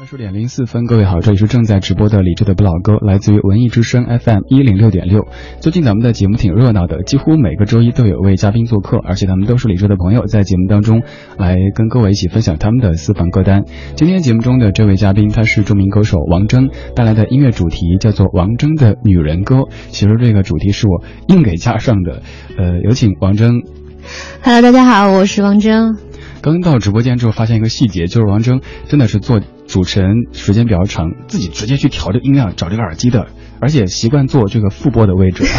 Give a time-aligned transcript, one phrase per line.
[0.00, 5.26] 二十点零四分，各位好，这里是正在直播的李志的不老歌，来自于文艺之声 FM 一零六点六。
[5.60, 11.02] 最近咱们的节目挺热闹的，几乎每个周一都有位嘉宾做客，而且他们都是李志的朋友，在节目当中
[11.36, 13.64] 来跟各位一起分享他们的私房歌单。
[13.94, 19.56] 今天节目中的这位嘉宾，他是著名歌手王铮带来的音乐主题叫做《王铮的女人歌》，
[19.90, 22.22] 其实这个主题是我硬给加上的。
[22.56, 23.66] 呃，有请王铮。
[24.42, 26.09] Hello，大家好，我是王铮。
[26.42, 33.26] 刚到直播间之后，发现一个细节，就是王铮真的是做主持人时间比较长，自己直接去调这音量，找这个耳机的，
[33.60, 35.44] 而且习惯坐这个副播的位置。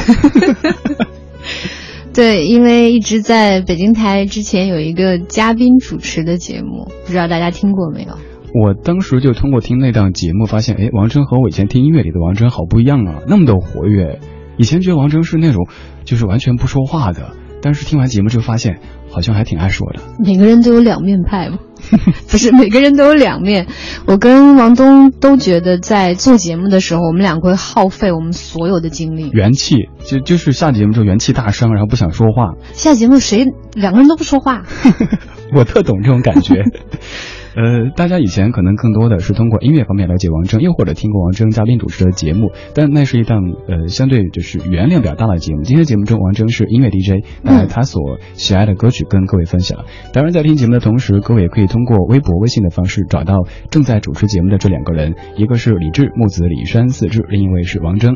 [2.14, 8.18] 对，因为一直在北京台之前有一个嘉宾主持的节目，不知道大家听过没有？
[8.54, 14.20] 我当时就通过听那档节目，发现，哎，王铮和我以前听音乐里的王铮好不一样啊，那么的活跃。
[14.58, 15.70] 以前觉得王铮是那种
[16.04, 20.00] 就是完全不说话的，但是听完节目之后发现，好像还挺爱说的。
[20.20, 21.58] 每个人都有两面派嘛，
[22.30, 23.68] 不是每个人都有两面。
[24.06, 32.54] 我跟王东都觉得，在做节目的时候，我们两个会耗费我们所有的精力，元气就就是下节目之后元气大伤，然后不想说话。
[32.74, 34.64] 下节目谁两个人都不说话，
[35.54, 36.64] 我特懂这种感觉。
[37.54, 45.64] 呃，大家以前可能更多的是通过音乐方面了解王铮，又或者听过王铮嘉宾主持的节目，但那是一档呃相对就是语言量比较大的节目。
[45.64, 49.84] 今天节目中，王铮是音乐 DJ，带来他所喜爱的歌曲跟各位分享。
[50.14, 53.36] 当然，在听节目的同时，各位也可以通过微博、微信的方式找到
[53.70, 58.16] 正在主持节目的这两个人，一个是李志木子李山四志，另一位是王铮。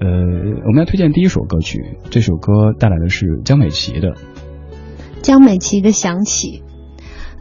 [0.00, 1.78] 呃，我们要推荐第一首歌曲，
[2.10, 4.14] 这首歌带来的是江美琪的。
[5.20, 6.62] 江美琪的《想起》。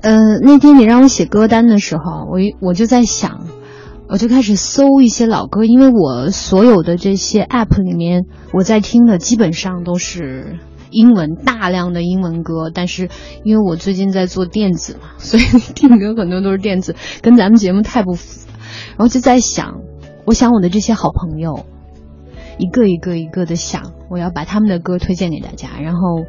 [0.02, 3.48] 呃，那天你让我写歌单的时候，我我就在想，
[4.08, 10.58] 我就开始搜一些老歌，因为我所有的这些 app 里面，我在听的基本上都是
[10.90, 12.72] 英文，大量的英文歌。
[12.74, 13.10] 但是
[13.44, 18.48] 因为我最近在做电子嘛， 所以听歌很多都是电子，跟咱们节目太不符。
[18.92, 19.82] 然后就在想，
[20.26, 21.66] 我想我的这些好朋友，
[22.58, 26.24] 一个一个一个的想，我要把他们的歌推荐给大家，然后。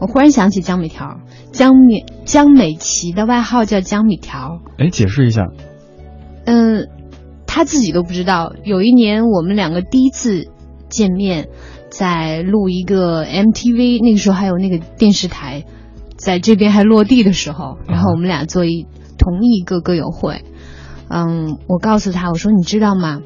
[0.00, 1.20] 我忽然想起江米条，
[1.52, 4.60] 江米江美琪的外号叫江米条。
[4.78, 5.48] 哎，解释一下。
[6.44, 6.88] 嗯，
[7.46, 8.52] 他自己都不知道。
[8.64, 10.48] 有一年我们两个第一次
[10.88, 11.48] 见面，
[11.90, 15.64] 在录一个 MTV，那个时候还有那个电视台
[16.16, 20.44] 在这边还落地的时候，然后我们俩做一同一个歌友会。
[21.08, 23.20] 嗯，我告诉他，我说你知道吗？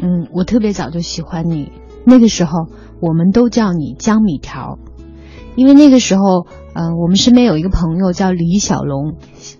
[0.00, 1.72] 嗯，我特别早就喜欢你。
[2.04, 2.68] 那个时候
[3.00, 4.78] 我们都叫你江米条。
[5.58, 9.16] 因为那个时候，嗯、呃，我们身边有一个朋友叫李小龙，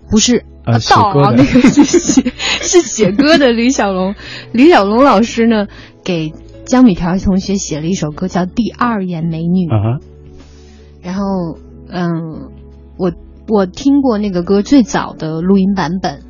[0.09, 4.15] 不是啊，道啊，那个是写 是写歌的李小龙。
[4.53, 5.67] 李小龙老师呢，
[6.01, 6.31] 给
[6.65, 9.99] 江米条同学写了一首歌叫《第二眼美女》啊。
[11.01, 11.23] 然后，
[11.89, 12.07] 嗯，
[12.97, 13.11] 我
[13.49, 16.21] 我听过那个歌最早的录音版本，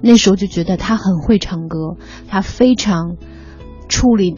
[0.00, 3.18] 那时候就觉得他很会唱歌，他非常
[3.86, 4.36] 处理。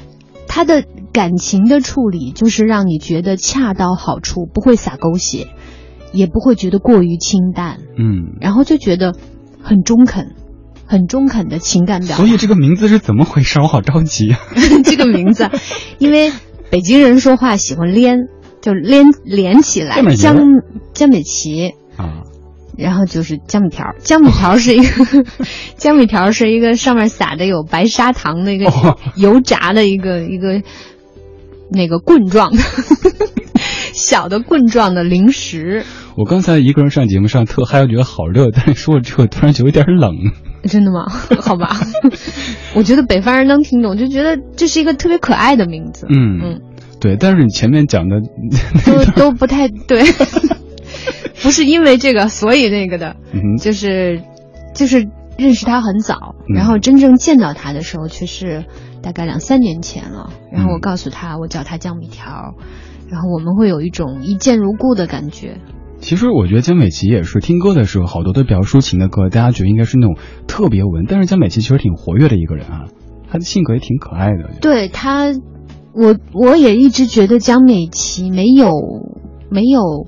[0.48, 5.48] 他的感情的处理，就是让你觉得恰到好处，不会撒狗血，
[6.12, 9.14] 也不会觉得过于清淡，嗯，然后就觉得
[9.62, 10.34] 很中肯，
[10.86, 12.16] 很中肯的情感表达。
[12.16, 13.60] 所以这个名字是怎么回事？
[13.60, 14.38] 我好着急啊！
[14.84, 15.50] 这个名字，
[15.98, 16.32] 因为
[16.70, 18.28] 北京人说话喜欢连，
[18.60, 20.36] 就连连起来，江
[20.94, 22.24] 江美琪啊。
[22.74, 25.24] 然后就是江米条，江米条是一个，
[25.76, 28.72] 江米条是一个上面撒的有白砂糖的一个
[29.14, 30.62] 油炸的一个、哦、一个
[31.72, 32.58] 那个棍状的
[33.94, 35.84] 小的棍状的零食。
[36.16, 40.14] 我刚才一个人上节目上特嗨，我觉得好热，但是说了之后突然就有点冷。
[40.64, 41.06] 真的吗？
[41.40, 41.76] 好吧，
[42.74, 46.06] 我觉得北方人能听懂，就觉得这是一个特别可爱的名字。
[46.08, 46.60] 嗯嗯，
[47.00, 48.20] 对，但是你前面讲的
[48.86, 50.04] 都都不太对。
[51.42, 54.22] 不是因为这个，所以那个的，嗯、就是，
[54.74, 58.64] 就是认识他很早，嗯、然后真正见到他的时候，却是
[59.02, 60.30] 大概两三年前了。
[60.50, 62.54] 然后我告诉他，我叫他江米条，
[63.10, 65.60] 然后我们会有一种一见如故的感觉。
[65.98, 70.16] 其实我觉得江美琪也是听歌的时候，好多都比较抒情的歌，大家觉得应该是那种
[70.46, 72.86] 特别文，但是江美琪其实挺活跃的一个人啊，
[73.30, 74.50] 她的性格也挺可爱的。
[74.60, 75.26] 对她，
[75.92, 78.70] 我我也一直觉得江美琪没有
[79.50, 80.06] 没有。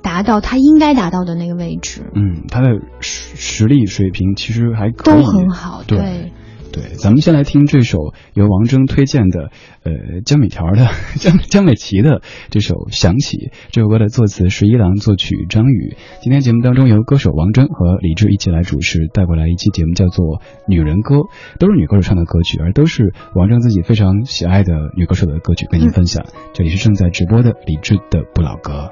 [0.00, 2.68] 达到她应该达到的那个位置，嗯，她的
[3.00, 5.98] 实实力水平其实还可都很好，对。
[5.98, 6.32] 对
[6.72, 7.98] 对，咱们先来听这首
[8.34, 9.50] 由王铮推荐的，
[9.84, 10.86] 呃，江美条的
[11.16, 12.20] 江江美琪的
[12.50, 13.36] 这首《想起》。
[13.70, 15.96] 这首歌的作词十一郎，作曲张宇。
[16.22, 20.24] 今天节目当中由歌手王铮和李志一起来主持，带过来一期节目叫做
[20.68, 21.16] 《女人歌》，
[21.58, 26.26] 都是女歌手唱的歌曲，而都是王铮自己非常喜爱的女歌手的歌曲，跟您分享。
[26.52, 28.90] 这里是正在直播的李志的不老歌。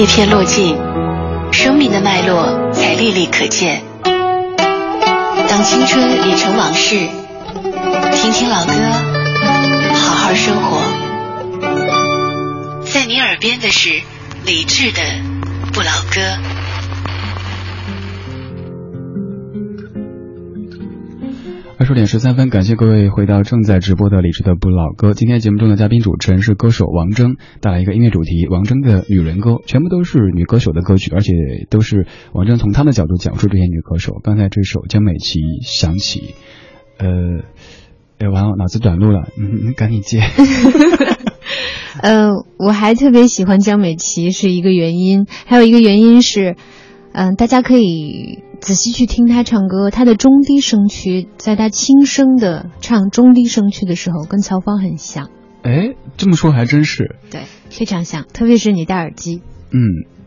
[0.00, 0.78] 叶片落尽，
[1.52, 3.82] 生命的脉络才历历可见。
[4.02, 6.96] 当青春已成往事，
[8.14, 8.72] 听听老歌，
[9.92, 10.80] 好好生活。
[12.90, 14.00] 在你耳边的是
[14.46, 15.02] 理智的
[15.74, 16.22] 《不老歌》。
[21.80, 25.14] 二十点十三分，感谢各位回到正在直播的李智的不老歌。
[25.14, 31.32] 今天节目中的嘉宾主持人是歌手王铮，带来一个音乐主题，王铮的女人歌，全部都是女歌手的歌曲，而且
[31.70, 34.20] 都是王铮从她的角度讲述这些女歌手。
[34.22, 36.34] 刚才这首江美琪响起，
[36.98, 37.08] 呃，
[38.18, 40.20] 哎，完了，脑子短路了，嗯，赶紧接。
[42.02, 46.56] 呃，我还特别喜欢江美琪是一个原因，还有一个原因是。
[47.12, 55.30] 嗯，大家可以仔细去听他唱歌，他的中低声区，在他轻声的唱中低声区的时候，跟曹芳很像。
[55.62, 57.16] 哎，这么说还真是。
[57.30, 59.42] 对，非常像，特别是你戴耳机。
[59.72, 59.80] 嗯，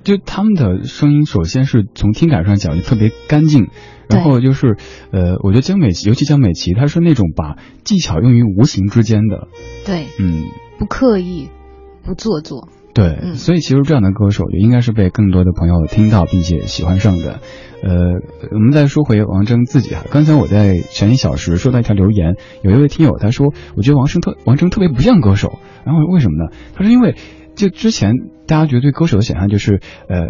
[0.04, 3.68] 就他们的声音首先是从听感上讲就特别干净。
[4.10, 4.76] 然后就是
[5.12, 9.48] 呃，我觉得江美琪，尤其江美琪她是那种把技巧用于无形之间的。
[9.86, 10.44] 对，嗯，
[10.78, 11.50] 不刻意，
[12.04, 12.68] 不做作。
[12.94, 17.40] 对，所以其实这样的歌手就应该是被更多的朋友听到并且喜欢上的，
[17.82, 17.92] 呃，
[18.52, 20.04] 我们再说回王铮自己哈。
[20.12, 26.52] 刚才我在前一小时收到一条留言，有一位听友他说，我觉得王铮特王铮特别不像歌手，然后为什么呢？
[26.76, 27.16] 他说因为
[27.56, 28.14] 就之前
[28.46, 30.28] 大家觉得对歌手的想象就是呃。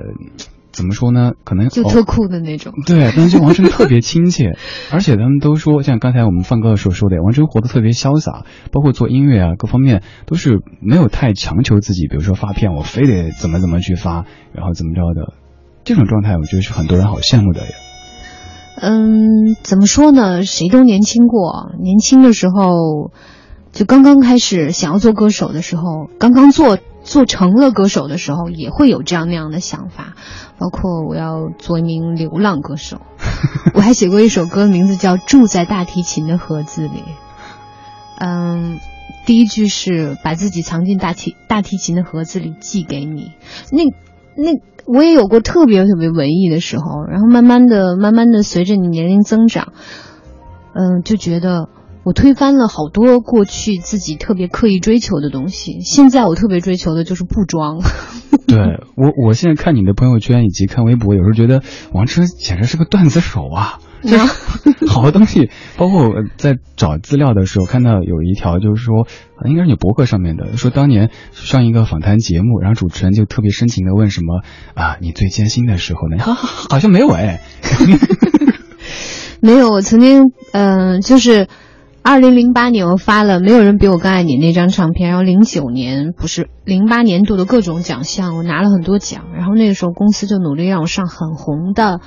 [0.74, 1.32] 怎么说呢？
[1.46, 2.74] 可能就特酷的那种。
[2.86, 4.58] 对但是王成特别亲切
[4.92, 15.34] 而且他们都说像刚才我们放歌的时候说的王成活得特别潇洒包括做音乐啊各方面都是没有太强求自己比如说发片我非得怎么怎么去发然后怎么着的。
[15.86, 17.68] 这种状态我觉得是很多人好羡慕的呀。
[18.82, 20.44] 嗯怎么说呢？
[20.44, 23.12] 谁都年轻过年轻的时候
[23.72, 30.16] 就刚刚开始想要做歌手的时候刚刚做做成了歌手的时候也会有这样那样的想法
[30.64, 33.02] 包括我要做一名流浪歌手。
[33.76, 37.04] 我还写过一首歌名字叫住在大提琴的盒子里。
[38.18, 38.80] 嗯
[39.26, 43.34] 第一句是把自己藏进大提大提琴的盒子里寄给你。
[43.74, 43.84] 那
[44.42, 49.74] 那我也有过特别特别文艺的时候然后慢慢的慢慢的随着你年龄增长
[50.74, 51.68] 嗯就觉得
[52.06, 55.82] 我推翻了好多过去自己特别刻意追求的东西。
[55.82, 57.82] 现在我特别追求的就是不装。
[58.56, 63.80] 对我我现在看你的朋友圈以及看微博有时候觉得王车简直是个段子手啊
[64.88, 69.08] 好多东西包括我在找资料的时候看到有一条就是说
[69.46, 74.42] 应该是你博客上面的说当年上一个访谈节目然后主持人就特别深情的问什么
[74.74, 76.18] 啊你最艰辛的时候呢？
[76.22, 76.34] 好
[76.70, 77.40] 好像没有哎。
[79.42, 81.48] 没有我曾经嗯就是
[82.04, 92.02] 二零零八年我发了没有人比我更爱你那张唱片然后零九年不是零八年度的各种奖项我拿了很多奖然后那个时候公司就努力让我上很红的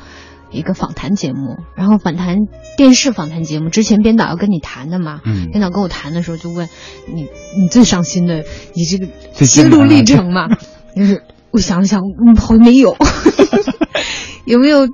[0.50, 2.36] 一个访谈节目然后访谈
[2.76, 5.48] 电视访谈节目之前编导要跟你谈的嘛嗯。
[5.50, 6.68] 编导跟我谈的时候就问
[7.12, 7.22] 你
[7.58, 9.06] 你最伤心的你这个
[9.46, 10.48] 心路历程嘛
[10.94, 12.94] 就是我想了想嗯好像没有。
[14.44, 14.86] 有没有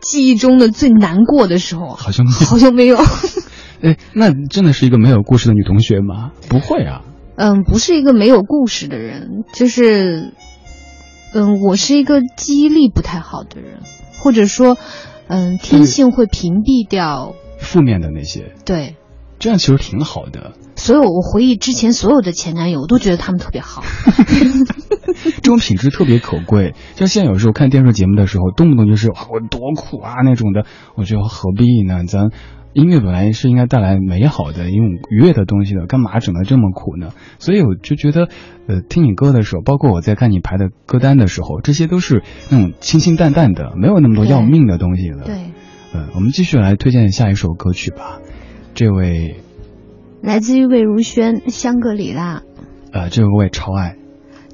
[0.00, 1.88] 记忆中的最难过的时候？
[1.94, 2.96] 好像好像没有。
[3.82, 6.32] 哎，那真的是一个没有故事的女同学吗？
[6.48, 7.02] 不会啊。
[7.36, 10.32] 嗯，不是一个没有故事的人，就是，
[11.34, 13.80] 嗯，我是一个记忆力不太好的人，
[14.18, 14.76] 或者说，
[15.28, 18.52] 嗯，天性会屏蔽掉负面的那些。
[18.64, 18.96] 对，
[19.38, 20.52] 这样其实挺好的。
[20.74, 23.84] 所有我回忆之前所有的前男友，我都觉得他们特别好。
[25.36, 30.66] 这种品质特别可贵，像现在有时候看电视节目的时候，动不动就是我多苦啊那种的，
[30.96, 32.04] 我觉得何必呢？
[32.06, 32.30] 咱
[32.78, 37.10] 音乐本来是应该带来美好的一种愉悦的东西的干嘛整的这么苦呢？
[37.40, 38.28] 所以我就觉得
[38.68, 45.24] 呃听你歌的时候包括我在看你排的歌单的时候这些都是那种清清淡淡的没有那么多要命的东西了。
[45.24, 45.34] 对。
[45.92, 48.20] 呃我们继续来推荐下一首歌曲吧。
[48.74, 49.40] 这位
[50.22, 52.42] 来自于魏如萱香格里拉。
[52.92, 53.96] 呃这个我也超爱。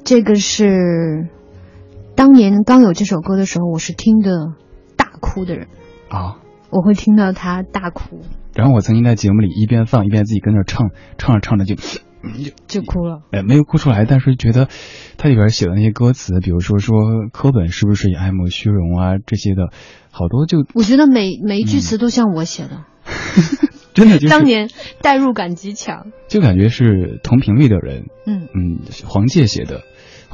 [0.03, 1.27] 这个是
[2.15, 4.31] 当年刚有这首歌的时候我是听的
[4.95, 5.67] 大哭的人。
[6.09, 6.37] 啊。
[6.75, 8.19] 我会听到他大哭，
[8.53, 11.75] 然后我曾经在节目里一边放一边自己跟着唱，唱着唱着就
[12.67, 13.21] 就哭了。
[13.31, 14.67] 哎，没有哭出来，但是觉得
[15.17, 16.97] 他里边写的那些歌词，比如说说
[17.31, 19.69] 柯本是不是也爱慕虚荣啊这些的，
[20.11, 22.83] 好多就我觉得每每一句词都像我写的，
[23.95, 24.69] 真的就是当年
[25.01, 28.07] 代入感极强，就感觉是同频率的人。
[28.27, 29.83] 嗯嗯，黄玠写的。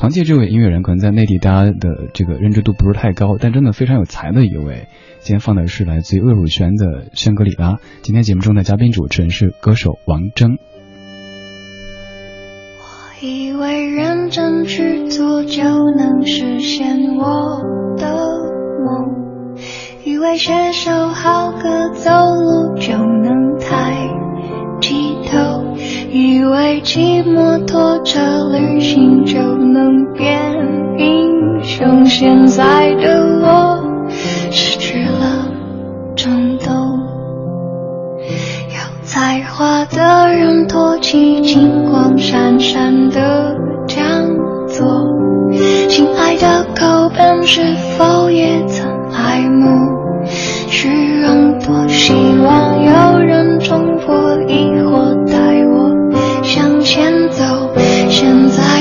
[0.01, 4.87] 黄玠这位音乐人可能在内地大家的这个认知度不是太高，但真的非常有才的一位。
[5.19, 7.73] 今天放的是来自于魏如萱的《香格里拉》。
[8.01, 10.57] 今天节目中的嘉宾主持人是歌手王铮。
[12.79, 15.61] 我以为认真去做就
[15.95, 17.61] 能实现我
[17.95, 18.17] 的
[18.83, 19.55] 梦，
[20.03, 24.09] 以为写首好歌走路就能抬
[24.81, 25.10] 起。
[26.13, 28.19] 以为骑摩托车
[28.51, 30.37] 旅行就能变
[30.97, 33.81] 英雄，现在的我
[34.49, 35.47] 失去了
[36.13, 36.69] 战斗。
[38.67, 43.55] 有才华的人托起金光闪闪的
[43.87, 44.03] 讲
[44.67, 45.07] 座，
[45.87, 49.69] 亲爱的口本是否也曾爱慕
[50.67, 51.57] 虚荣？
[51.59, 52.13] 多希
[52.43, 55.20] 望有人冲破疑惑。
[58.11, 58.80] 现在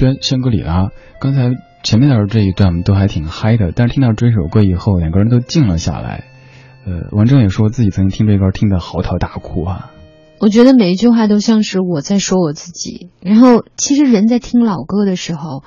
[0.00, 1.50] 魏如萱、香格里拉，刚才
[1.82, 6.24] 前面的这一段都还挺嗨的，但是听到这首歌以后，两个人都静了下来。
[6.86, 9.90] 呃，王铮也说自己曾经听这歌听得嚎啕大哭啊。
[10.40, 13.10] 我觉得每一句话都像是我在说我自己。
[13.20, 15.62] 然后，其实人在听老歌的时候，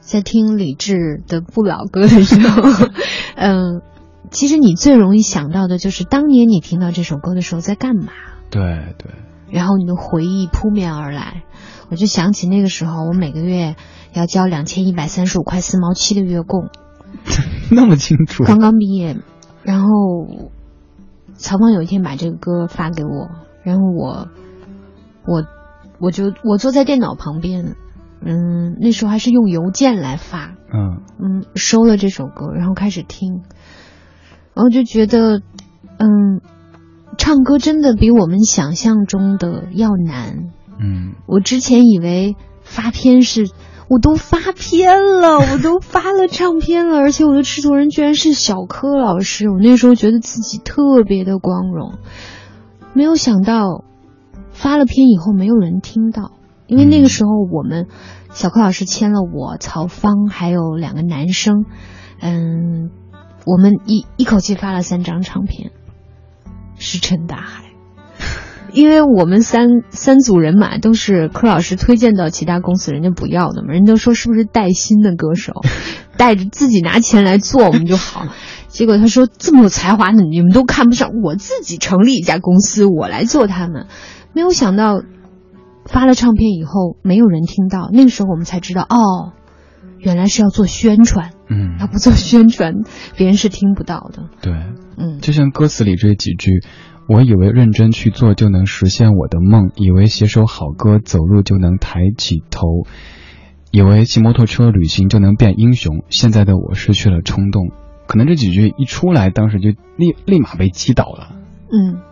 [0.00, 2.86] 在听李志的不老歌的时候，
[3.36, 3.80] 嗯、
[4.30, 8.12] 其实你最容易想到的就是当年你听到这首歌的时候在干嘛，
[8.50, 8.60] 对
[8.98, 9.12] 对，
[9.50, 11.42] 然后你的回忆扑面而来。
[11.90, 13.74] 我就想起那个时候，我每个月
[14.12, 16.68] 要交两千一百三十五块四毛七的月供，
[17.70, 18.44] 那么清楚。
[18.44, 19.16] 刚刚毕业，
[19.64, 19.88] 然后
[21.34, 23.30] 曹芳有一天把这个歌发给我，
[23.64, 24.28] 然后我
[25.26, 25.42] 我
[25.98, 27.74] 我就我坐在电脑旁边，
[28.24, 33.42] 嗯，那时候还是用邮件来发，嗯嗯，收了这首歌，然后开始听，
[34.54, 35.42] 然后就觉得，
[35.98, 36.40] 嗯，
[37.20, 40.48] 唱歌真的比我们想象中的要难。
[40.80, 43.50] 嗯，我之前以为发片是，
[43.90, 51.98] 我都发片了，我都发了唱片了，而且我的制作人居然是小柯老师，我那时候觉得自己特别的光荣，
[52.94, 53.84] 没有想到
[54.50, 56.32] 发了片以后没有人听到，
[56.68, 57.86] 因为那个时候我们
[58.30, 61.66] 小柯老师签了我、曹芳还有两个男生，
[62.18, 62.88] 嗯，
[63.44, 65.70] 我们一一口气发了三张唱片，
[66.80, 67.66] 石沉大海。
[68.72, 75.54] 因为我们三三组人马都是柯老师推荐到其他公司，人家不要的嘛，人家都说是不是带薪的歌手，
[76.16, 78.28] 带着自己拿钱来做我们就好。
[78.68, 83.86] 结果他说这么有才华的你们都看不上，我自己成立一家公司，我来做他们。
[84.32, 85.02] 没有想到
[85.86, 89.32] 发了唱片以后没有人听到，那个时候我们才知道哦，
[89.98, 92.74] 原来是要做宣传，嗯，要不做宣传
[93.16, 94.22] 别人是听不到的。
[94.40, 94.52] 对，
[95.00, 96.62] 嗯，就像歌词里这几句，
[97.08, 102.84] 我以为认真去做就能实现我的梦，以为写首好歌走路就能抬起头，
[103.70, 106.04] 以为骑摩托车旅行就能变英雄。
[106.10, 107.70] 现在的我失去了冲动，
[108.06, 111.36] 可能这几句一出来，当时就立立马被击倒了。
[111.72, 112.02] 嗯，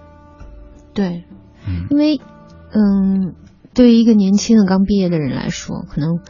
[0.94, 1.24] 对，
[1.66, 2.20] 嗯因为，
[2.72, 3.34] 嗯，
[3.74, 6.20] 对于一个年轻的刚毕业的人来说，可能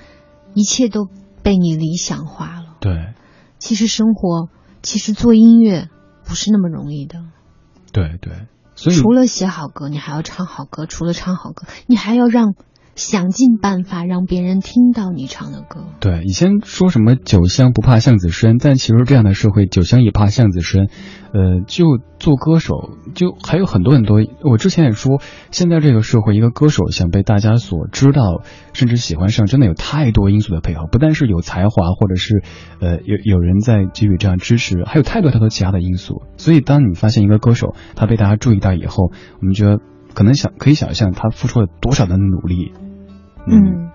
[0.55, 1.07] 一切都
[1.44, 2.77] 被你理想化了。
[2.81, 3.14] 对
[3.59, 4.49] 其实生活，
[4.83, 5.88] 其实做音乐
[6.28, 7.24] 不是那么容易的。
[7.90, 12.54] 对对，所以除了写好歌，你还要唱好歌；除了唱好歌，你还要让
[12.98, 15.84] 想尽办法让别人听到你唱的歌。
[16.00, 20.88] 对，以前说什么酒香不怕巷子深，但其实这样的社会，酒香也怕巷子深。
[21.30, 21.84] 呃，就
[22.18, 22.74] 做歌手，
[23.14, 24.18] 就还有很多很多。
[24.42, 25.20] 我之前也说，
[25.52, 32.42] 现在这个社会，一个歌手想被大家所知道，甚至喜欢上，真的有太多因素的配合，不但是有才华，或者是
[32.80, 36.22] 呃有有人在给予这样支持，还有太多太多其他的因素。
[36.37, 39.78] 所以，当你发现一个歌手他被大家注意到以后，我们觉得
[40.14, 42.72] 可能想可以想象他付出了多少的努力。
[43.50, 43.90] 嗯，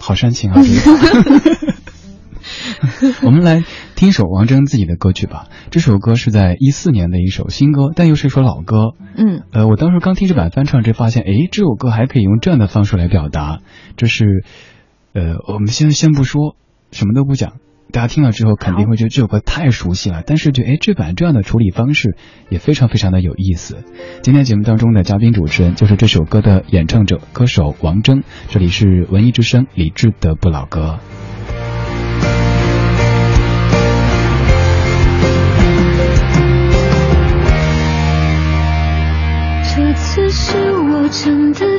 [0.00, 0.60] 好煽情啊！
[3.00, 3.62] 这个 我们来
[3.94, 5.46] 听一首王铮自己的歌曲吧。
[5.70, 8.94] 这首歌是在一四年的一首新歌，但又是一首老歌。
[9.16, 13.60] 嗯呃，我当时刚听这版翻唱，这发现，诶，这首歌还可以用这样的方式来表达。
[13.96, 14.44] 这是，
[15.14, 16.56] 呃，我们先先不说，
[16.90, 17.54] 什么都不讲。
[17.92, 22.16] 大家听了之后肯定会觉得这首歌太熟悉了，但是觉得哎，这版这样的处理方式
[22.48, 23.84] 也非常非常的有意思。
[24.22, 31.00] 今天节目当中的嘉宾主持人就是这首歌的演唱者歌手王铮，这里是文艺之声李志的不老歌。
[39.74, 41.78] 这次是我真的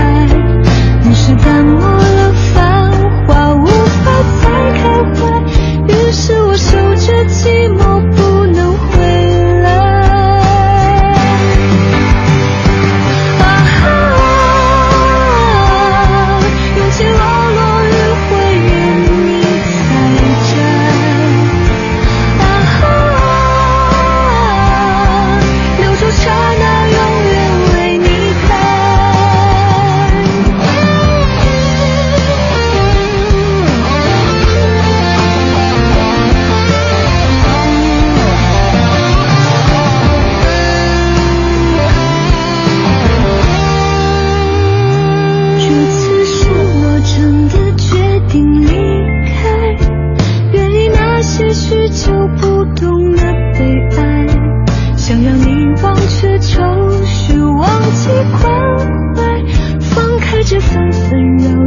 [60.73, 61.60] 纷纷扰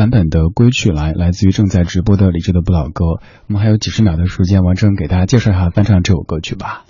[0.00, 3.04] 版本的《归去来》来自于正在直播的李志的不老歌。
[3.48, 6.86] 我们还有几十秒的时间，王铮给大家介绍一下翻唱这首歌曲吧。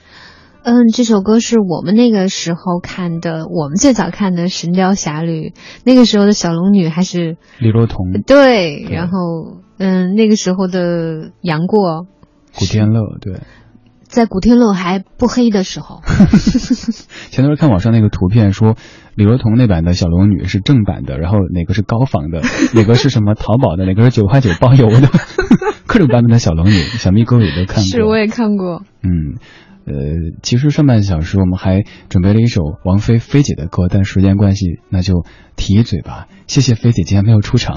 [0.62, 5.48] 嗯，这首歌是我们那个时候看的，我们最早看的《神雕侠侣》，
[5.82, 12.06] 那个时候的小龙女还是李若彤、对，然后嗯，那个时候的杨过，
[12.54, 13.40] 古天乐，对。
[14.04, 16.00] 在古天乐还不黑的时候，
[17.30, 18.74] 前段看网上那个图片说，
[19.20, 22.40] 李若彤那版的小龙女是正版的，然后哪个是高仿的，
[22.72, 25.10] 哪个是什么淘宝的，哪个是九块九包邮的，
[25.84, 27.84] 各种版本的小龙女，小蜜哥也都看过。
[27.84, 28.82] 是，我也看过。
[29.02, 29.36] 嗯。
[29.86, 29.94] 呃，
[30.42, 36.26] 其实上半小时我们还准备了一首王菲菲姐的歌，但时间关系，那就提一嘴吧。
[36.46, 37.76] 谢谢菲姐今天没有出场，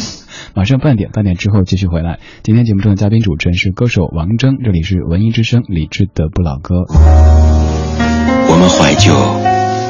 [0.54, 2.18] 马上半点，半点之后继续回来。
[2.42, 6.74] 今天节目中的嘉宾主持人是歌手王铮，这里是文艺之声理智的不老歌。
[6.90, 9.14] 我们怀旧，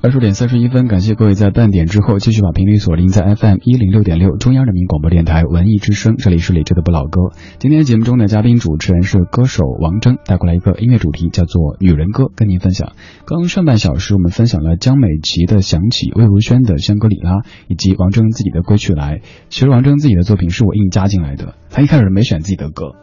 [0.00, 7.32] 二十点三十一分，感谢各位在半点之后继续把频率锁定在 FM 一零六点六中央人民广播电台文艺之声，这里是李志的不老歌。
[7.58, 12.92] 今天节目中的嘉宾主持人是歌手王铮，带过来一个音乐主题叫做女人歌，跟您分享。
[13.26, 17.32] 刚上半小时我们分享了江美琪的《想起》，魏如萱的《香格里拉》，
[17.66, 19.16] 以及王铮自己的《归去来》。
[19.48, 22.94] 其实王铮自己的作品是我硬加进来的，他一开始没选自己的歌。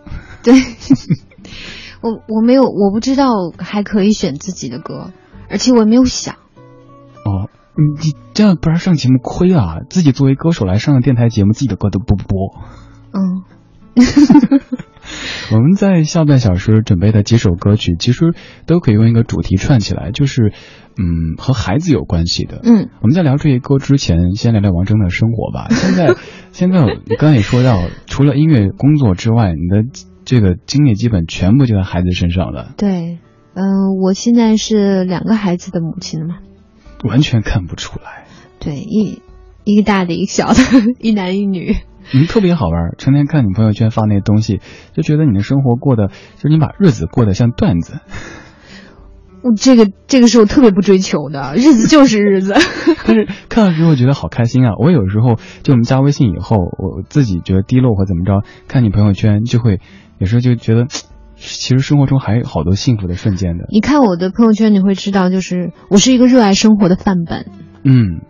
[0.43, 0.53] 对，
[2.01, 3.27] 我我没有，我不知道
[3.57, 5.11] 还可以选自己的歌，
[5.49, 6.37] 而且我也没有想。
[7.35, 9.79] 哦，你你这样不然上节目亏啊！
[9.89, 12.55] 自己作为歌手来上了电台节目，自己的歌都不播。
[13.11, 13.43] 嗯，
[15.51, 18.33] 我们在下半小时准备的几首歌曲，其实
[18.65, 20.53] 都可以用一个主题串起来，就是
[20.97, 22.61] 嗯和孩子有关系的。
[22.63, 25.67] 嗯，我们在聊这些歌之前，先聊聊王铮的生活吧。
[25.75, 26.15] 现在
[26.51, 29.89] 现在你刚才也说到，除了音乐工作之外，你的
[30.25, 33.19] 这个精力基本全部就在孩子身上了，对，
[33.53, 36.39] 嗯、我现在是两个孩子的母亲嘛，
[37.07, 38.25] 完全看不出来。
[38.59, 39.21] 对，一
[39.63, 40.59] 一个大的，一个小的，
[40.99, 41.75] 一男一女。
[42.13, 44.59] 你特别好玩，成天看你朋友圈发那些东西，
[44.93, 47.99] 就觉得你的生活过得，就是你把日子过得像段子。
[49.41, 52.55] 我这个这个是我特别不追求的， 日子就是日子。
[53.05, 54.73] 但是看到之后觉得好开心啊！
[54.79, 59.79] 我有时候就我们加微信以后，我自己觉得低落或怎么着，看你朋友圈就会
[60.17, 60.87] 有时候就觉得，
[61.35, 63.65] 其实生活中还有好多幸福的瞬间的。
[63.69, 67.47] 你看我的朋友圈，你会知道，就是我是一个热爱生活的范本，
[67.83, 68.21] 嗯，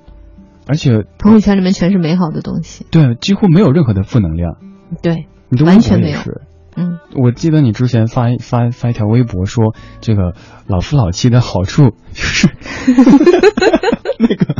[0.67, 2.85] 而且朋友圈里面全是美好的东西。
[2.91, 4.57] 对几乎没有任何的负能量。
[5.01, 6.19] 对，你的完全没有。
[6.77, 10.33] 嗯，我记得你之前发一发发一条微博说，这个
[10.67, 12.49] 老夫老妻的好处 就是
[14.19, 14.55] 那个，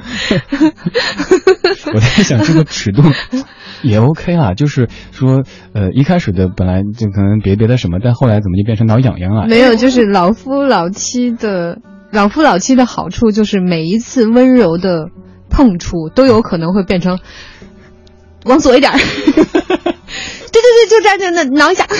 [1.93, 3.01] 我在想这个尺度
[3.82, 9.47] 也 OK 啦，就是说，呃，一开始的本来就可能别别的什么，但后来怎么就变成挠痒痒了？
[9.47, 11.80] 没有，就是老夫老妻的
[12.12, 15.10] 老夫老妻的好处，就是每一次温柔的
[15.49, 17.19] 碰触都有可能会变成
[18.45, 18.99] 往左一点儿。
[20.55, 21.85] 对对对，就这样，就那挠一下。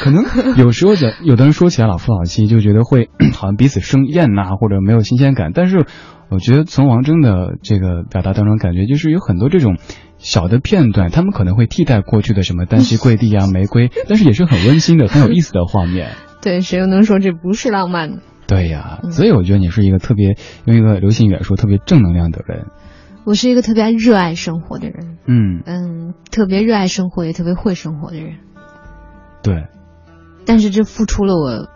[0.00, 0.24] 可能
[0.56, 5.50] 有时候的有的人说起来老夫老妻，就觉得会 好像彼此生厌呐、或者没有新鲜感。
[5.54, 5.86] 但是
[6.28, 9.78] 我觉得从王铮的这个表达当中，感觉就是有很多这种
[10.18, 16.12] 小的片段，他们可能会替代过去的什么单膝跪地啊、玫瑰，但是也是很温馨的、很有意思的画面。
[16.42, 18.18] 对，谁又能说这不是浪漫呢？
[18.46, 20.36] 对呀，所以我觉得你是一个特别
[20.66, 22.66] 用一个流行语来说特别正能量的人。
[23.24, 28.36] 我是一个特别热爱生活的人，嗯，嗯，特别热爱生活，也特别会生活的人。
[29.42, 29.66] 对，
[30.44, 31.68] 但是这付出了我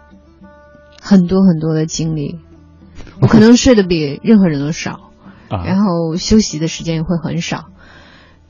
[1.01, 2.39] 很多很多的精力，
[3.21, 5.11] 我可能睡得比任何人都少，
[5.49, 7.67] 啊，然后休息的时间也会很少。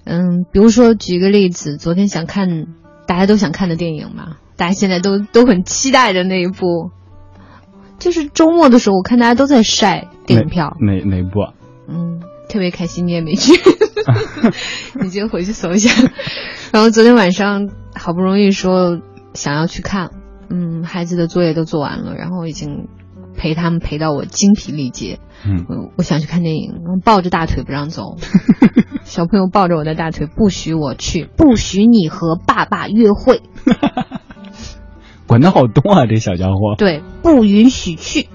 [0.04, 2.66] 嗯，比如说举个例子，昨天想看
[3.06, 6.90] 大家都想看的电影嘛，大家现在都都很期待的那一部，
[7.98, 11.52] 就是周末的时候，我看大家都在晒电影票，哪哪部啊？
[11.88, 13.52] 嗯，特别开心，你也没去，
[15.00, 15.90] 你就回去搜一下。
[16.72, 19.00] 然后昨天晚上好不容易说
[19.34, 20.10] 想要去看，
[20.50, 22.88] 嗯，孩子的作业都做完了，然后已经
[23.36, 25.20] 陪他们陪到我精疲力竭。
[25.46, 26.72] 嗯，我我想去看电影，
[27.04, 28.16] 抱着大腿不让走，
[29.04, 33.40] 小朋友抱着我的大腿不许我去，不许你和爸爸约会，
[35.26, 36.74] 管得好多啊，这小家伙。
[36.76, 38.28] 对，不允许去。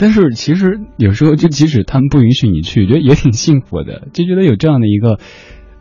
[0.00, 5.18] 但是其实有时候，就即使他们不允许你去，觉得也挺幸福的，就觉得有这样的一个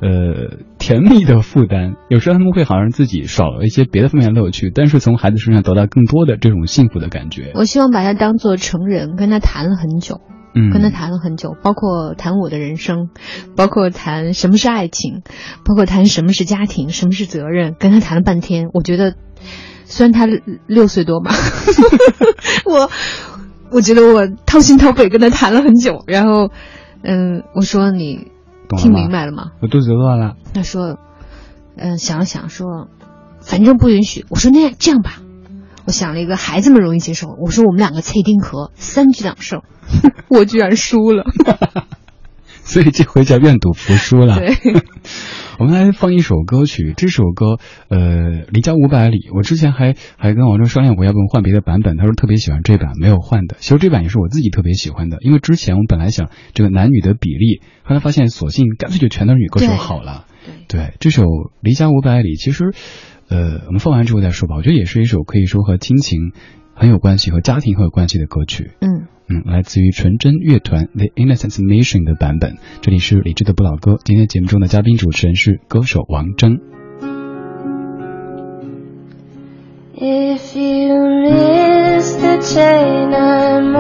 [0.01, 1.93] 呃甜蜜的负担。
[2.10, 7.53] 有时候他们会好像自己少了一些别的方面乐趣，但是从孩子身上得到更多的这种幸福的感觉。
[7.55, 10.19] 我希望把他当做成人，跟他谈了很久。
[10.55, 13.10] 嗯，跟他谈了很久，包括谈我的人生，
[13.55, 15.21] 包括谈什么是爱情，
[15.63, 18.65] 包括谈什么是家庭，什么是责任，跟他谈了半天。
[18.73, 19.13] 我觉得，
[19.86, 20.25] 虽然他
[20.65, 21.32] 六岁多吧，
[22.65, 22.89] 我
[23.71, 26.03] 我觉得我掏心掏肺跟他谈了很久。
[26.08, 26.49] 然后，
[27.03, 28.27] 嗯，我说你
[28.77, 29.51] 听明白了吗？
[29.62, 30.36] 我肚子饿了。
[30.53, 30.97] 他说，
[31.77, 32.88] 嗯，想了想说，
[33.41, 34.25] 反正不允许。
[34.29, 35.21] 我说那样这样吧，
[35.86, 37.27] 我想了一个孩子们容易接受。
[37.39, 39.62] 我说我们两个脆丁壳，三局两胜。
[40.29, 41.25] 我居然输了。
[42.63, 44.38] 所以这回叫愿赌服输了。
[44.38, 44.55] 对，
[45.60, 53.58] 我们来放一首歌曲，这首歌呃离家五百里，我之前还还跟王铮商量过要不要换别的版本，他说特别喜欢这版，没有换的。
[53.60, 60.28] 其实这版也是我自己特别喜欢的，因为之前我们本来想这个男女的比例，后来发现索性干脆就全都是女歌手好了。
[60.69, 61.26] 对对，这首
[61.60, 62.72] 离家五百里，其实
[63.28, 66.32] 呃我们放完之后再说吧，我觉得也是一首可以说和亲情
[66.74, 68.72] 很有关系、和家庭很有关系的歌曲。
[68.80, 69.08] 嗯。
[69.32, 72.56] 嗯，来自于纯真乐团 The Innocence Mission 的版本。
[72.82, 76.60] 这里是理智的不老歌，今天节目中的嘉宾主持人是歌手王铮。
[79.96, 83.76] If you miss the chain, I'm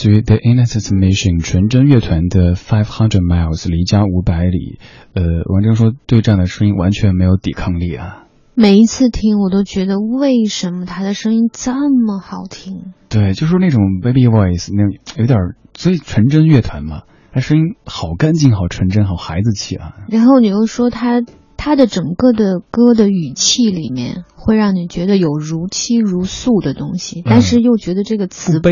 [0.00, 4.78] 自于 The Innocence Mission 纯真乐团的 Five Hundred Miles 离家五百里。
[5.12, 8.24] 呃，王铮说对这样的声音完全没有抵抗力啊。
[8.54, 12.94] 每一次听，我都觉得为什么他的声音这么好听？
[13.10, 14.84] 对，就是那种 baby voice，那
[15.20, 17.02] 有点儿，所以纯真乐团嘛，
[17.34, 19.96] 他声音好干净、好纯真、好孩子气啊。
[20.08, 21.20] 然后你又说他
[21.62, 28.70] 他的整个的歌的语气里面会让你觉得有如泣如诉的东西，但是又觉得这个词不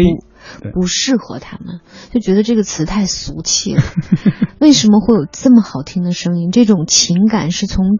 [0.73, 3.83] 不适合他们，就觉得这个词太俗气了。
[4.59, 6.51] 为什么会有这么好听的声音？
[6.51, 7.99] 这种情感是从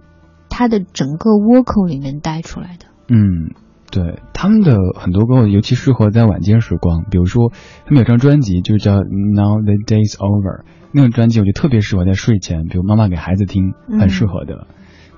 [0.49, 2.87] 他的整个 vocal 里面带出来的。
[3.09, 3.53] 嗯，
[3.91, 7.53] 对，他们的很多歌尤其适合在晚间时光，比如说
[7.85, 14.67] 他们有张专辑就叫 Now the Day's Over，那种专辑我觉得特别适合在睡前，比如妈妈给孩子听，很适合的。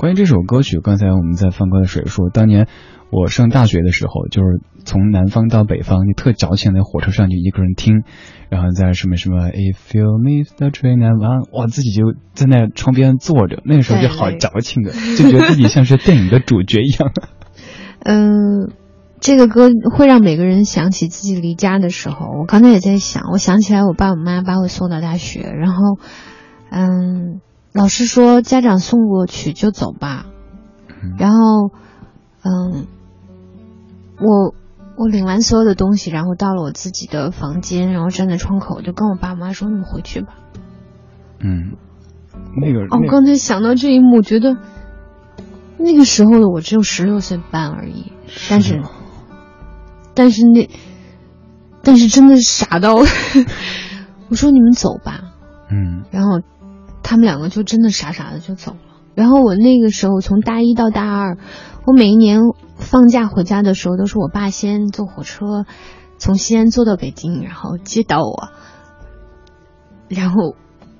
[0.00, 2.68] 关于这首歌曲，刚才我们在放歌的时候说，当年
[3.10, 8.02] 我上大学的时候，就是从南方到北方，就特矫情在火车上就一个人听，
[8.48, 17.12] 然后在什么什么 If you miss the train I'm on，我自己就在那窗边坐着，那个时候就好矫情的， 就觉得自己像是电影的主角一样。
[18.02, 18.70] 嗯，
[19.20, 22.24] 这个歌会让每个人想起自己离家的时候。
[22.40, 25.98] 我刚才也在想，我想起来我爸我妈把我送到大学，然后，
[26.70, 27.42] 嗯，
[27.72, 30.26] 老师说家长送过去就走吧，
[31.18, 31.70] 然后，
[32.42, 32.86] 嗯，
[34.18, 34.54] 我
[34.96, 40.34] 我领完所有的东西，然后到了我自己的房间，然后站在窗口就跟我爸妈说：“你们回去吧。
[41.38, 41.76] 嗯，
[42.60, 44.56] 那个，哦，我那刚才想到这一幕，觉得
[45.78, 48.12] 那个时候的我只有十六岁半而已，
[48.50, 48.82] 但是，
[50.12, 50.68] 但是那，
[51.82, 52.96] 但是真的傻到，
[54.28, 55.32] 我说你们走吧，
[55.70, 56.02] 嗯。
[56.10, 56.40] 然后
[57.02, 58.78] 他们两个就真的傻傻的就走了。
[59.14, 61.36] 然后我那个时候从大一到大二，
[61.86, 62.40] 我每一年
[62.76, 65.66] 放假回家的时候，都是我爸先坐火车
[66.18, 68.48] 从西安坐到北京，然后接到我，
[70.08, 70.54] 然后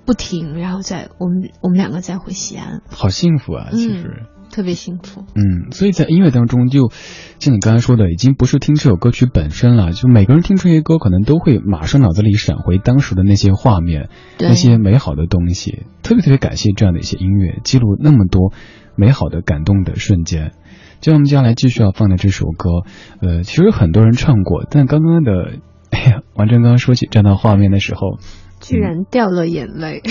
[0.05, 4.26] 不停，然后再我们我们两个再回西安，好幸福啊，其实。
[4.51, 5.24] 特别幸福。
[5.34, 6.90] 嗯，所以在音乐当中就，
[7.38, 15.84] 像你刚才说的，已经不是听这首歌曲本身了，就每个人听这些歌，可能都会马上脑子里闪回当时的那些画面，那些美好的东西。
[16.03, 18.53] 特别特别感谢这样的一些音乐，记录那么多
[18.96, 20.53] 美好的感动的瞬间。
[21.01, 22.82] 就像我们接下来继续要放的这首歌，
[23.22, 25.53] 呃，其实很多人唱过，但刚刚的，
[25.90, 28.18] 哎呀，王铮刚刚说起这样的画面的时候，
[28.61, 30.02] 居然掉了眼泪，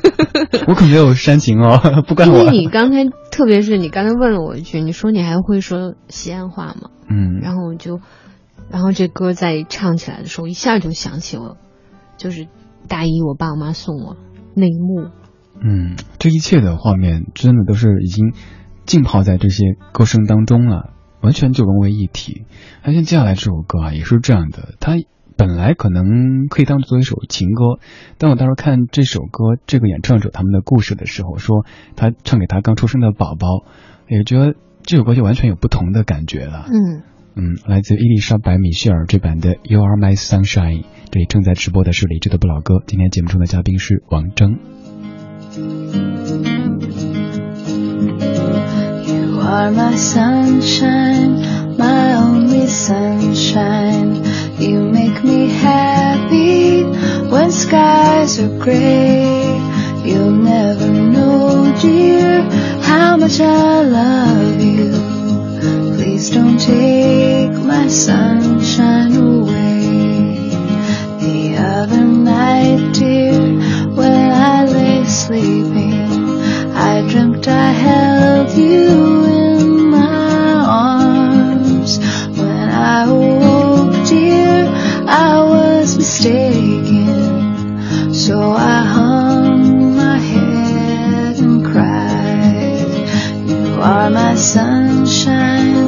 [0.68, 2.32] 我可没有煽情哦， 不怪因。
[2.32, 6.90] 为你刚才，特别是你刚才问了我一句，你说你还会说西安话吗？
[7.08, 8.00] 嗯，然后我就，
[8.70, 11.56] 然后这歌在唱起来的时候，一下就想起我，
[12.18, 12.46] 就是
[12.88, 14.16] 大一我爸我妈送我
[14.54, 15.10] 那一幕。
[15.58, 18.34] 嗯，这一切的画面真的都是已经
[18.84, 20.90] 浸泡在这些歌声当中了，
[21.22, 22.44] 完全就融为一体。
[22.84, 24.96] 那像接下来这首歌啊，也是这样的，它
[25.36, 27.78] 本来可能可以当做一首情歌，
[28.18, 33.64] 但我当时看这首歌这个演唱者他们的故事的时候，说他唱给他刚出生的宝宝，
[34.08, 36.66] 也觉得这首歌就完全有不同的感觉了。
[36.68, 37.02] 嗯，
[37.34, 42.82] 嗯，来自伊丽莎白·米歇尔这版的《You Are My Sunshine》，这里正在直播的是理智的不老歌。
[42.86, 44.56] 今天节目中的嘉宾是王铮。
[45.56, 46.06] Thank
[49.46, 54.22] are my sunshine, my only sunshine.
[54.58, 56.82] You make me happy
[57.28, 59.44] when skies are gray.
[60.02, 62.40] You'll never know, dear,
[62.80, 64.92] how much I love you.
[65.96, 70.48] Please don't take my sunshine away.
[71.20, 73.38] The other night, dear,
[73.94, 76.40] when I lay sleeping,
[76.74, 81.98] I dreamt I held you in my arms.
[82.38, 83.04] When I
[86.18, 88.14] mistaken.
[88.14, 92.86] So I hung my head and cried.
[93.46, 95.85] You are my sunshine,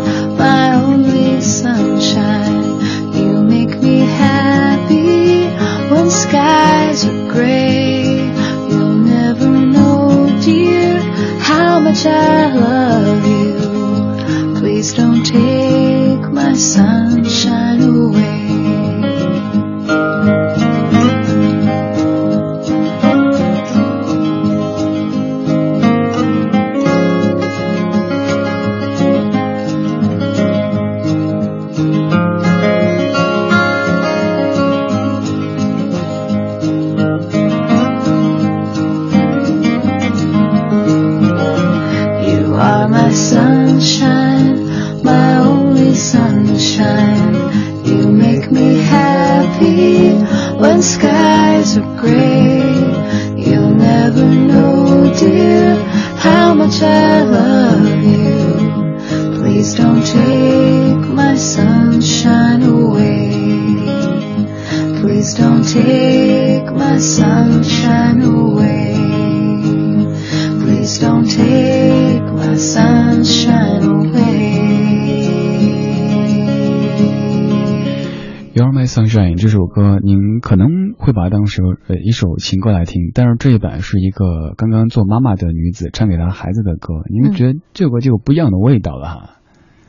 [79.78, 89.30] 歌，您可能会把它当成呃一首情歌来听，但是这一版是一个刚刚做妈妈的女子唱给她孩子的歌，您嗯觉得这首歌就有不一样的味道了哈。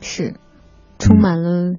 [0.00, 0.34] 是，
[1.00, 1.74] 充满了，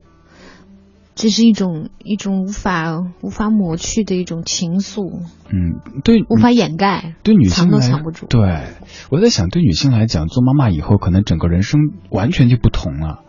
[1.16, 8.26] 这是一种一种无法无法抹去的一种情愫，嗯，对，无法掩盖，对女性藏都来藏不住。
[8.28, 8.66] 对，
[9.10, 13.22] 我在想，对女性来讲，做妈妈以后，可能整个人生完全就不同了。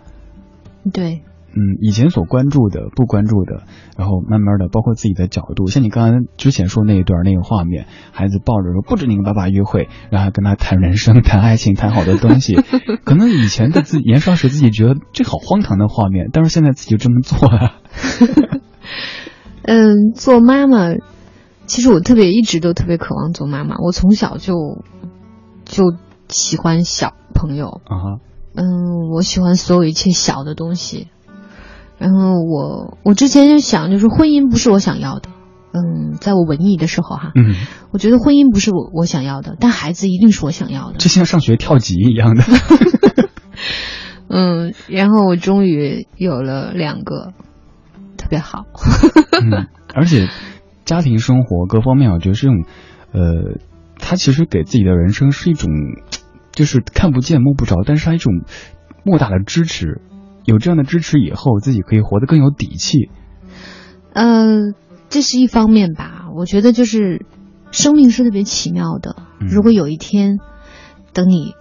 [0.92, 1.22] 对，
[1.54, 3.64] 嗯，以前所关注的、不关注的，
[3.96, 12.56] 然后慢慢的，包括自己的角度，像你刚刚之前说那一段那个画面，孩子抱着说不准你跟爸爸约会，然后还跟他谈人生、谈爱情、谈好多东西，
[13.04, 17.74] 可能以前的自己年少时自己觉得这好荒唐的画面，但是现在自己就这么做了。
[19.64, 20.94] 嗯，做妈妈，
[21.66, 23.76] 其实我特别一直都特别渴望做妈妈。
[23.78, 24.82] 我从小就
[25.64, 25.94] 就
[26.28, 28.18] 喜欢小朋友，啊哈，
[28.56, 31.08] 嗯，我喜欢所有一切小的东西。
[32.02, 35.28] 然后我我之前就想，就是婚姻不是我想要的。
[35.72, 37.54] 嗯，在我文艺的时候哈，嗯，
[37.92, 40.98] 我觉得婚姻不是我我想要的，但孩子一定是我想要的。
[40.98, 42.42] 就像上学跳级一样的。
[44.28, 47.32] 嗯，然后我终于有了两个，
[48.16, 48.64] 特别好。
[49.40, 50.26] 嗯，而且
[50.84, 52.64] 家庭生活各方面，我觉得是种，
[53.12, 53.60] 呃，
[54.00, 55.70] 他其实给自己的人生是一种，
[56.50, 58.42] 就是看不见摸不着，但是他一种
[59.04, 60.00] 莫大的支持。
[60.44, 63.10] 有这样的支持以后，自己可以活得更有底气。
[64.12, 64.72] 呃，
[65.08, 66.26] 这是一方面吧。
[66.36, 67.24] 我觉得就是
[67.70, 69.16] 生命是特别奇妙的。
[69.40, 70.38] 嗯如果有一天，
[71.12, 71.52] 等你，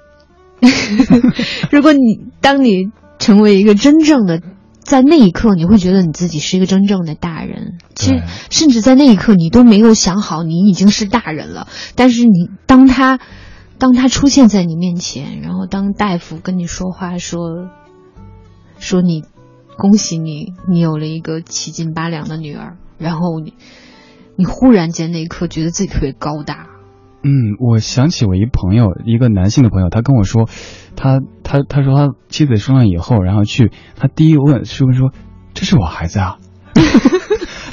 [1.71, 1.99] 如果你
[2.41, 2.85] 当你
[3.19, 4.41] 成为一个真正的，
[4.79, 7.77] 在那一刻你会觉得你自己是一个真正的大人。
[7.95, 13.19] 其实甚至在那一刻你都没有想好你已经是大人了，但是你当他
[13.77, 17.69] 当他出现在你面前，然后当大夫跟你说话说
[18.81, 19.23] 说你
[19.77, 23.53] 恭喜你，你有了一个七斤八两的女儿，然后你
[24.35, 26.67] 你忽然间那一刻觉得自己特别高大，
[27.23, 27.29] 嗯，
[27.59, 30.49] 我想起我一朋友，一个男性的朋友，他跟我说，
[30.95, 35.11] 他他他说他妻子生了以后，然后去，他第一问是问说，
[35.53, 36.37] 这是我孩子啊，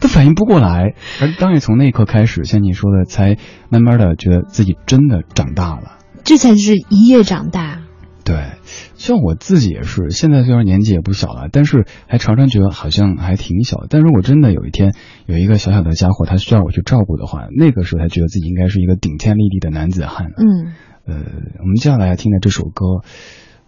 [0.00, 3.38] 他反应不过来，而当然从那一刻开始，像你说的，才
[3.70, 5.98] 慢慢的觉得自己真的长大了。
[6.22, 7.80] 这才是一夜长大。
[8.28, 8.58] 对，
[8.94, 13.86] 像我自己也是，现在虽然年纪也不小了，但是还常常觉得好像还挺小。
[13.88, 20.34] 但如果真的有一天有一个小小的家伙，他需要我去照顾的话，那个时候才觉得自己应该是一个顶天立地的男子汉了。
[20.36, 20.74] 嗯，
[21.06, 21.14] 呃，
[21.60, 22.84] 我们接下来要听的这首歌，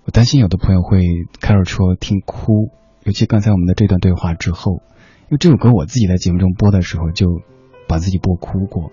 [0.04, 1.06] 我担心有的朋友会
[1.40, 2.68] 开着车听哭，
[3.04, 4.82] 尤其刚才我们的这段对话之后，
[5.22, 7.40] 因为这首歌我自己在节目中播的时候就
[7.88, 8.92] 把自己播哭过。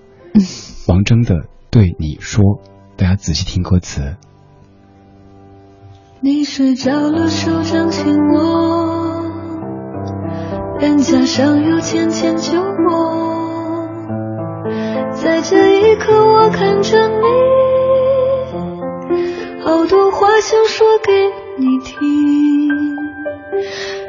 [0.88, 1.36] 王铮的
[1.70, 2.43] 《对你说》，
[2.95, 4.15] 大家仔细听歌词。
[6.20, 9.24] 你睡着了，手掌紧握，
[10.80, 13.88] 脸颊上有浅浅酒窝，
[15.13, 17.22] 在这一刻，我看着你，
[19.63, 21.13] 好多话想说给
[21.57, 22.68] 你听。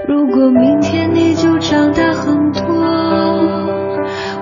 [0.08, 2.57] 如果明天你就长大很多，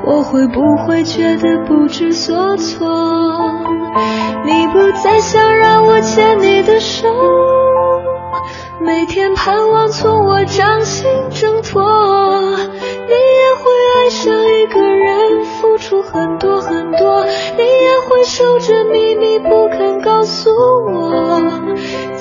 [0.06, 2.86] 我会不会觉得不知所措？
[4.44, 7.08] 你不再想让我牵你的手，
[8.80, 11.82] 每天盼望从我掌心挣脱。
[11.82, 17.24] 你也会爱上一个人，付出很多很多，
[17.56, 21.40] 你也会守着秘密不肯告诉我，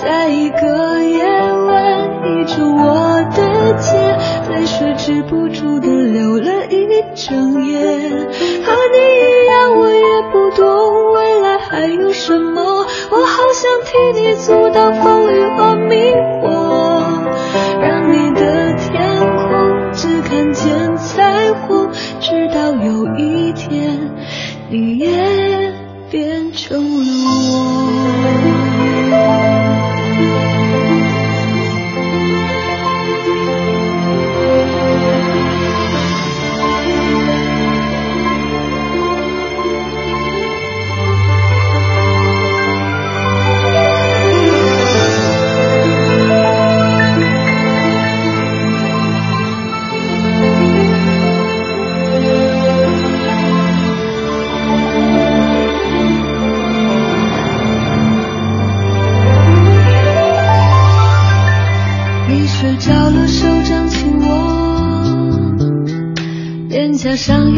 [0.02, 4.18] 在一个夜晚倚着我的肩，
[4.52, 7.80] 泪水止不住的流了一整夜。
[8.64, 11.15] 和你一样，我也不懂
[11.76, 12.62] 还有什么，
[13.12, 15.96] 我好想替你阻挡风雨和迷
[16.40, 16.48] 惑，
[17.82, 21.90] 让你的天空只看见彩虹，
[22.22, 24.10] 直到有一天
[24.70, 25.74] 你也
[26.10, 28.25] 变成了我。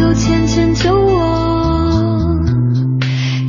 [0.08, 2.39] 有浅浅酒窝，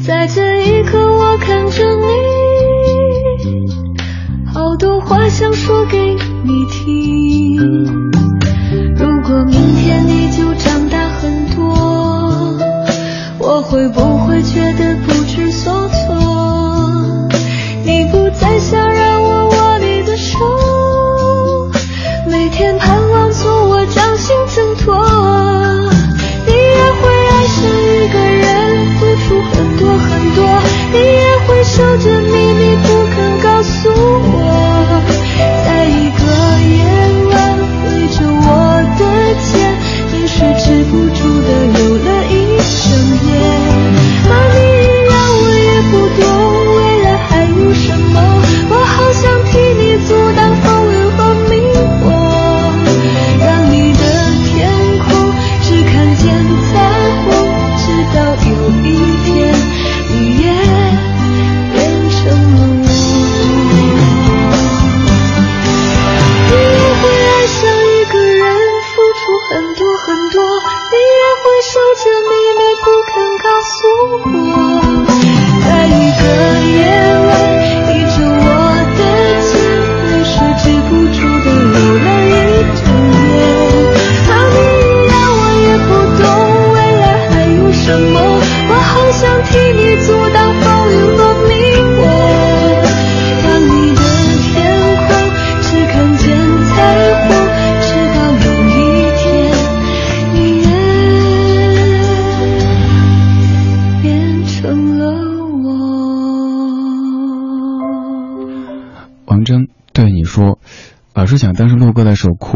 [0.05, 2.09] 在这一刻，我看着你，
[4.53, 7.63] 好多话想说给你听。
[8.97, 12.59] 如果明天你就长大很多，
[13.39, 14.88] 我会不会觉得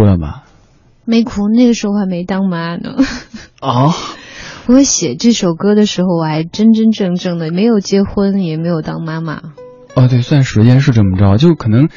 [0.02, 0.42] 哭了吗
[1.04, 2.96] 没哭，那个时候还没当妈呢。？”
[3.62, 3.92] 哦，
[4.66, 9.40] 我写这首歌的时候，我还真真正正的没有结婚，也没有当妈妈。
[9.94, 11.88] 哦，对，算时间是这么着，就可能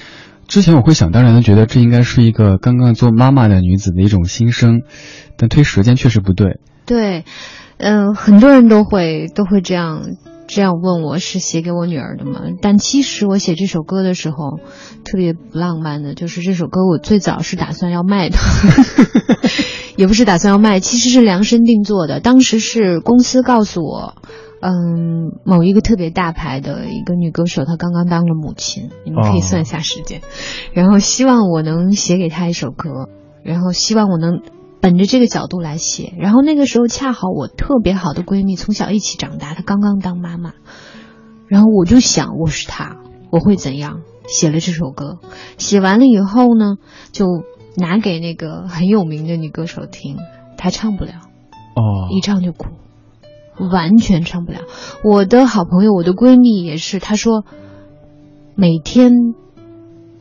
[0.47, 4.81] 之前我会想当然的觉得这应该是一个刚刚做妈妈的女子的一种心声，
[5.37, 6.59] 但推时间确实不对。
[6.85, 7.25] 对，
[7.77, 10.01] 嗯、很多人都会都会这样
[10.47, 12.41] 这样问我是写给我女儿的吗？
[12.61, 14.59] 但其实我写这首歌的时候
[15.03, 18.37] 特别不浪漫的，就是这首歌我最早是打算要卖的，
[19.97, 22.19] 也不是打算要卖，其实是量身定做的。
[22.19, 24.15] 当时是公司告诉我。
[24.61, 30.21] 嗯，某一个特别大牌的一个女歌手，她刚刚当了母亲，你们可以哦算一下时间。
[30.73, 33.09] 然后希望我能写给她一首歌，
[33.43, 34.41] 然后希望我能
[34.85, 36.13] 本着这个角度来写。
[36.19, 40.53] 然后那个时候恰好我特别好的闺蜜从小一起长大，她刚刚当妈妈，
[41.47, 42.97] 然后我就想我是她，
[43.31, 44.01] 我会怎样？
[44.27, 45.17] 写了这首歌，
[45.57, 46.75] 写完了以后呢，
[47.11, 47.25] 就
[47.75, 50.17] 拿给那个很有名的女歌手听，
[50.55, 51.13] 她唱不了，
[51.75, 52.67] 哦，一唱就哭，
[53.71, 54.59] 完全唱不了。
[55.03, 57.43] 我的好朋友，我的闺蜜也是，她说
[58.53, 59.11] 每天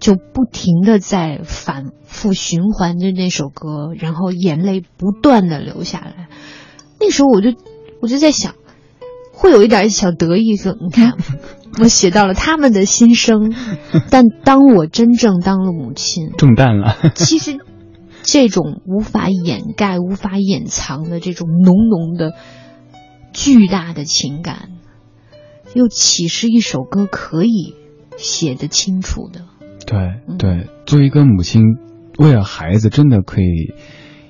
[0.05, 6.28] 就不停的在反复循环着那首歌，然后眼泪不断的流下来。
[7.00, 7.55] 那时候我就
[8.02, 8.55] 我就在想，
[9.32, 11.14] 会有一点小得意，说你看
[11.80, 13.55] 我写到了他们的心声。
[14.11, 16.98] 但当我真正当了母亲，中弹了。
[17.14, 17.57] 其实
[18.22, 22.34] 这种无法掩盖、无法掩藏的这种浓浓的、
[23.32, 24.68] 巨大的情感，
[25.72, 27.74] 又岂是一首歌可以
[28.18, 29.46] 写得清楚的？
[29.87, 31.62] 对对，作为一个母亲，
[32.18, 33.74] 为了孩子，真的可以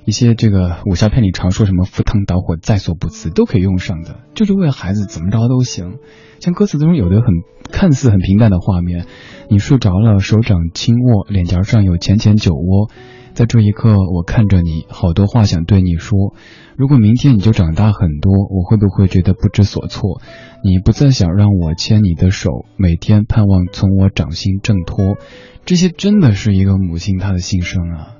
[0.05, 4.17] 一些这个武侠片里常说什么赴汤蹈火在所不辞，都可以用上的。
[4.35, 5.97] 就是为了孩子，怎么着都行。
[6.39, 7.27] 像歌词中有的很
[7.71, 9.05] 看似很平淡的画面，
[9.49, 12.89] 你睡着了，手掌轻握，脸颊上有浅浅酒窝。
[13.33, 16.33] 在这一刻，我看着你，好多话想对你说。
[16.77, 20.21] 如果明天你就长大很多，我会不会觉得不知所措？
[20.65, 25.15] 你不再想让我牵你的手，每天盼望从我掌心挣脱。
[25.63, 28.15] 这些真的是一个母亲她的心声啊！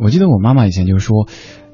[0.00, 1.28] 我记得我妈妈以前就说，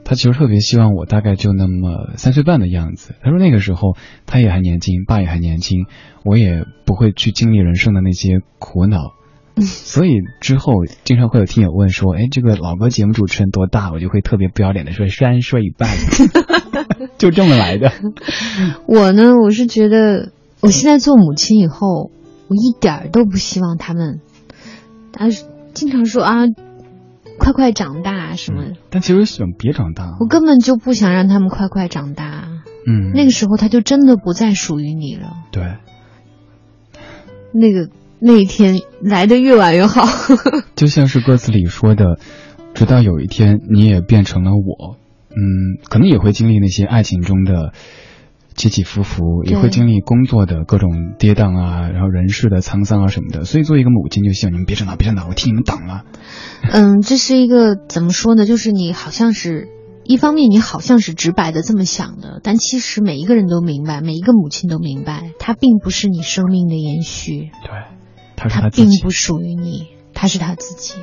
[0.04, 3.14] 她其实特别希望我大概就那么三岁半的样子。
[3.22, 3.96] 她说那个时候
[4.26, 5.86] 她也还年轻，爸也还年轻，
[6.24, 9.12] 我也不会去经历人生的那些苦恼。
[9.60, 15.88] 所以之后经常会有听友问说：“哎，这个老歌节目主持人多大？”我就会特别不要脸的说：“三岁半。”
[17.22, 17.92] 就这么来的。
[18.86, 22.10] 我呢，我是觉得我现在做母亲以后，
[22.48, 24.20] 我一点儿都不希望他们，
[25.12, 25.28] 他
[25.72, 26.46] 经常说啊，
[27.38, 28.72] 快快长大什么。
[28.90, 30.16] 但其实想别长大。
[30.20, 32.48] 我根本就不想让他们快快长大。
[32.86, 33.12] 嗯。
[33.14, 35.32] 那个时候他就真的不再属于你了。
[35.50, 35.62] 对。
[37.52, 37.88] 那个。
[38.24, 40.06] 那一天来的越晚越好，
[40.76, 42.20] 就像是歌词里说的，
[42.72, 44.96] 直到有一天你也变成了我，
[45.34, 47.72] 嗯，可能也会经历那些爱情中的
[48.54, 53.44] 起起伏伏，也会经历工作的各种跌宕啊，然后人事的沧桑啊什么的。
[53.44, 56.04] 所以作为一个母亲，就希望你们别长大，别长大，我替你们挡了。
[56.70, 58.46] 嗯，这是一个怎么说呢？
[58.46, 59.68] 就是你好像是
[60.04, 67.50] 一方面，你好像是直白的这么想的，但其实每一个人都明白，每一个母亲都明白，她并不是你生命的延续。
[67.64, 67.70] 对。
[68.34, 70.94] 她并不属于你，她是她自己。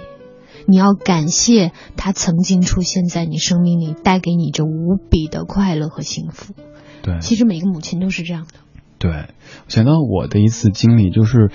[0.70, 6.54] 你要感谢他曾经出现在你生命里，带给你这无比的快乐和幸福。
[7.02, 8.60] 对，其实每个母亲都是这样的。
[9.00, 9.34] 对，
[9.68, 11.50] 想到我的一次经历，就是，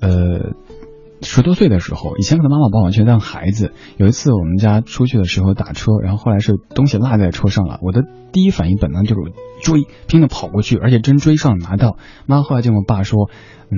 [0.00, 0.54] 呃，
[1.22, 3.72] 十多岁的时候，以前可能妈妈把我完全当孩子。
[3.96, 8.02] 有一次我们家出去的时候打车，然后后来是东西落在车上了，我的
[8.32, 9.20] 第一反应本能就是
[9.62, 11.96] 追，拼命跑过去，而且真追上拿到。
[12.26, 13.28] 妈后来就跟我爸说，
[13.70, 13.76] 嗯。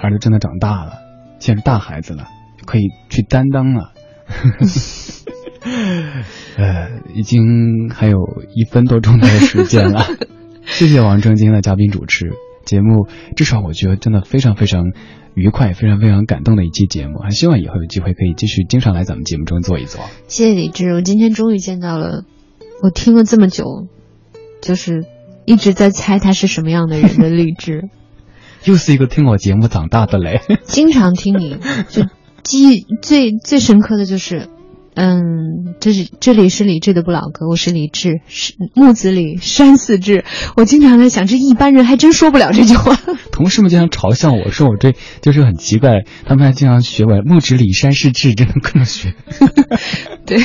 [0.00, 0.94] 儿子真的长大了，
[1.38, 2.26] 现在是大孩子了，
[2.66, 3.93] 可以去担当了。
[6.56, 8.18] 呃，已经还有
[8.54, 10.04] 一分多钟的时间了。
[10.66, 12.32] 谢谢王铮今天的嘉宾主持
[12.64, 13.06] 节目，
[13.36, 14.84] 至少我觉得真的非常非常
[15.34, 17.18] 愉快，非常非常感动的一期节目。
[17.22, 20.00] 还希望以后有机会可以继续经常来咱们节目中坐一坐。
[20.26, 22.24] 谢谢李志，我今天终于见到了
[22.82, 23.86] 我听了这么久，
[24.62, 25.04] 就是
[25.44, 27.88] 一直在猜他是什么样的人的励志。
[28.64, 31.58] 又是一个听我节目长大的嘞，经常听你
[31.90, 32.04] 就
[32.44, 34.48] 记忆最最深刻的就是，
[34.94, 40.24] 嗯，这是这里是李志的不老歌，我是李志，是木子李山寺志。
[40.54, 42.96] 我经常在想，这一般人还真说不了这句话。
[43.32, 44.92] 同事们经常嘲笑我说我这
[45.22, 49.14] 就是很奇怪，他们还经常学我木子李山寺志，真的不能学。
[50.26, 50.38] 对，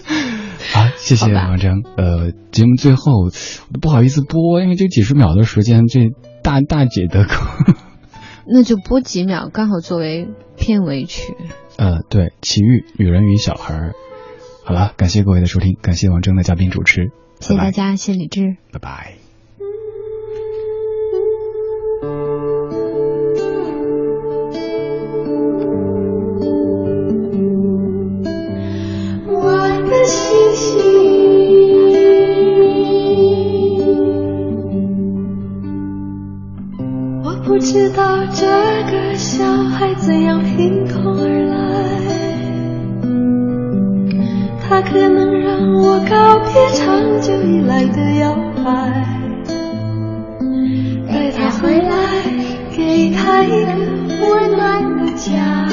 [0.72, 1.84] 好，谢谢王铮。
[1.96, 6.00] 呃，节目最后我都不好意思播，因为就几十秒的时间，这。
[6.42, 7.34] 大大姐的歌，
[8.48, 11.34] 那就播几秒，刚好作为片尾曲。
[11.76, 13.92] 呃，对，奇遇女人与小孩。
[14.64, 19.14] 好了，感谢各位的收听，感谢王铮的嘉宾主持，谢谢大家，谢谢李志，拜拜。
[38.34, 38.46] 这
[38.90, 41.54] 个小孩怎样凭空而来，
[44.68, 48.70] 他可能让我告别长久以来的摇摆，
[51.08, 51.88] 带他回来，
[52.76, 53.72] 给他一个
[54.20, 55.66] 温暖的家。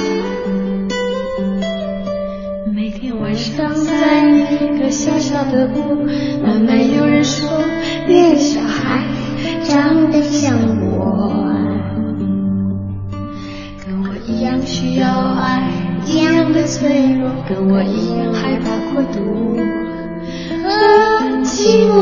[2.73, 6.05] 每天晚上在一个小小的屋，
[6.41, 7.49] 慢慢有人说
[8.07, 9.03] 那个小孩
[9.63, 11.42] 长得像我。
[16.83, 19.55] 脆弱跟我一样害怕孤独
[20.61, 21.95] 和寂寞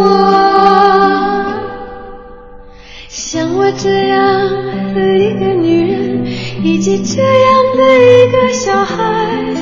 [3.07, 4.49] 像我这样
[4.95, 6.25] 的一个女人
[6.63, 9.53] 以及这样的一个小孩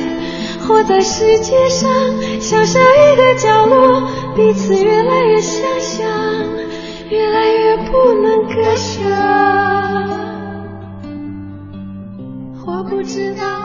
[0.66, 1.90] 活在世界上
[2.40, 6.08] 小小一个角落彼此越来越相像
[7.10, 9.00] 越来越不能割舍。
[12.66, 13.59] 我不知道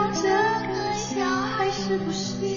[1.86, 2.55] 是不是